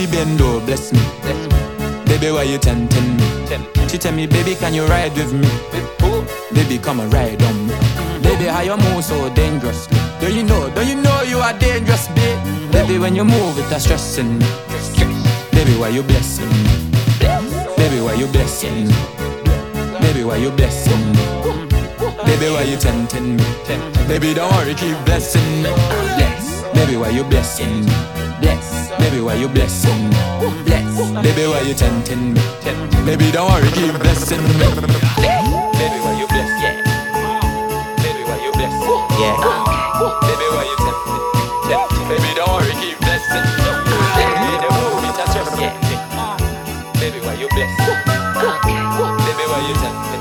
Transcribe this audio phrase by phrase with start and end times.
[0.00, 1.00] Baby bendo, bless me.
[2.06, 3.86] Baby, why you tempting me?
[3.86, 5.46] She tell me, baby, can you ride with me?
[6.54, 7.74] Baby, come and ride on me.
[8.22, 9.98] Baby, how you move so dangerously?
[10.22, 10.70] Don't you know?
[10.70, 12.72] Don't you know you are dangerous, babe?
[12.72, 14.46] Baby, when you move, it's stressing me.
[15.52, 16.90] Baby, why you blessing me?
[17.76, 18.94] Baby, why you blessing me?
[20.00, 21.24] Baby, why you blessing me?
[22.24, 23.44] Baby, why you tempting me?
[24.08, 25.68] Baby, don't worry, keep blessing me.
[26.72, 28.19] Baby, why you blessing me?
[28.40, 28.90] Bless.
[28.98, 30.16] Baby, why you blessing me?
[30.64, 30.96] Bless.
[31.22, 32.40] Baby, why you tempting me?
[33.04, 34.52] Baby, don't worry, keep blessing me.
[35.78, 36.50] Baby, why you bless?
[36.62, 36.76] Yeah.
[38.02, 38.72] Baby, why you bless?
[39.20, 39.36] Yeah.
[40.24, 41.16] Baby, why you tempt me?
[42.08, 43.44] Baby, don't worry, keep blessing.
[47.00, 47.72] Baby, why you bless?
[49.26, 50.18] Baby, why you tempt me?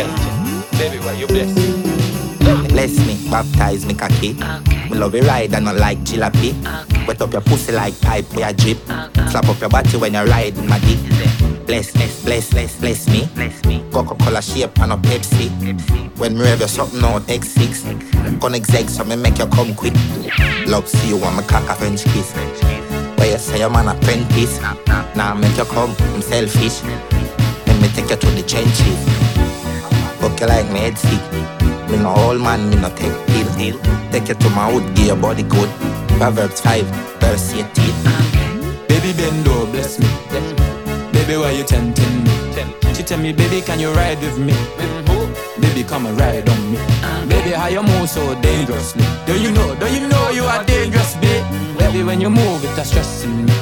[0.00, 0.62] Me.
[0.78, 1.79] Baby, why you bless?
[2.80, 4.32] Bless me, baptize me cocky.
[4.88, 6.54] Me love you ride and not like jalopy.
[7.06, 8.78] Wet up your pussy like pipe with a drip.
[9.28, 10.98] Slap up your body when you ride my dick.
[11.66, 13.28] Bless, bless, bless, bless, bless me.
[13.34, 13.84] Bless me.
[13.92, 15.50] Coca-Cola shape and a Pepsi.
[16.18, 18.40] When me rev you something out X6.
[18.40, 19.92] Gonna exec so me make you come quick.
[20.66, 22.32] Love see you want me cock a French kiss.
[22.32, 24.58] Where you say your man apprentice.
[25.14, 26.82] Now make you come, I'm selfish.
[26.82, 29.04] Let me take you to the trenches.
[30.18, 31.59] Fuck you like me head sick.
[31.90, 33.50] Me no old man, me no take pill.
[33.58, 33.78] deal.
[34.12, 35.68] Take you to my hood, give your body good.
[36.18, 36.84] Proverbs 5,
[37.20, 37.66] verse 18.
[38.86, 40.06] Baby bend bendo, bless me.
[41.12, 42.30] Baby, why you tempting me?
[42.94, 44.54] She tell me, baby, can you ride with me?
[45.60, 46.78] Baby, come and ride on me.
[47.28, 49.04] Baby, how you move so dangerously?
[49.26, 49.74] Don't you know?
[49.76, 51.44] Don't you know you are dangerous, babe?
[51.78, 53.52] Baby, when you move, it's stressing me.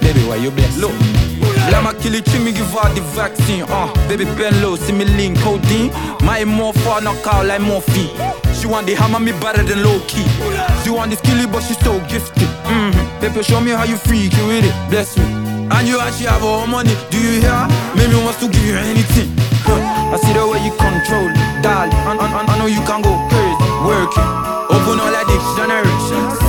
[0.00, 1.32] Baby, why you bless Look, me?
[1.70, 3.64] Lama kill it, me give her the vaccine.
[3.68, 5.90] Uh, baby bend low, see me lean codeine.
[5.94, 6.11] Uh.
[6.22, 8.10] My more far knock out like morphine.
[8.54, 10.24] She want the hammer me better than low key.
[10.82, 12.48] She want the skilly, but she so gifted.
[12.70, 13.20] Mm-hmm.
[13.20, 14.74] Baby, show me how you freak you with it.
[14.88, 15.24] Bless me.
[15.72, 16.94] And you actually have all money.
[17.10, 17.66] Do you hear?
[17.98, 19.34] Maybe wants to give you anything.
[19.66, 20.14] Huh.
[20.14, 21.26] I see the way you control
[21.58, 21.94] darling.
[22.06, 24.28] And, I know you can go crazy, working.
[24.70, 25.90] Open all that dictionary.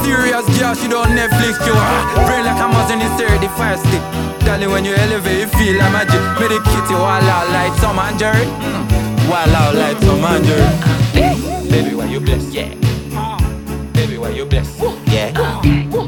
[0.05, 1.57] Serious girl, she don't Netflix.
[1.65, 4.03] Ah, brain like Amazon is 35 stick.
[4.45, 6.21] Darling, when you elevate, you feel like magic.
[6.37, 8.45] The kitty wild out like Tom and Jerry.
[9.29, 10.65] Wild out like commander.
[11.13, 11.69] Hey.
[11.69, 12.53] Baby, why you blessed?
[12.53, 12.73] Yeah.
[13.93, 14.81] Baby, why you blessed?
[15.07, 15.61] Yeah.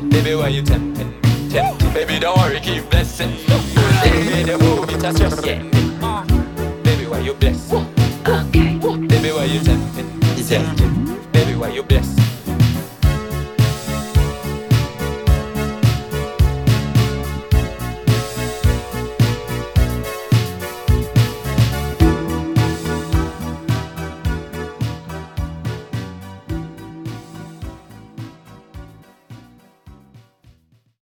[0.09, 1.21] Baby, why you tempting?
[1.49, 1.93] Tempting.
[1.93, 3.31] Baby, don't worry, keep blessing.
[4.03, 7.94] Baby, the move, it's a Baby, why you blessed?